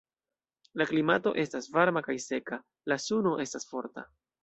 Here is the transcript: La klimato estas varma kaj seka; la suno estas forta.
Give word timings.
La 0.81 0.87
klimato 0.91 1.35
estas 1.45 1.69
varma 1.77 2.05
kaj 2.09 2.17
seka; 2.27 2.61
la 2.93 3.01
suno 3.09 3.39
estas 3.49 3.73
forta. 3.73 4.13